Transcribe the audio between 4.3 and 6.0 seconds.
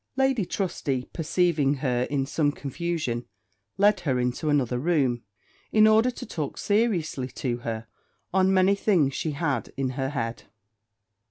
another room, in